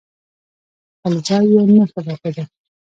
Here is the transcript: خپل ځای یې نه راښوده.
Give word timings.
خپل 0.95 1.13
ځای 1.27 1.45
یې 1.53 1.61
نه 1.79 1.83
راښوده. 2.05 2.43